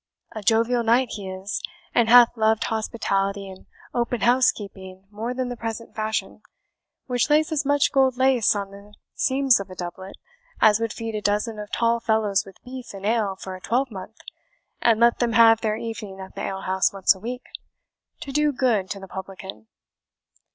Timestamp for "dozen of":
11.21-11.71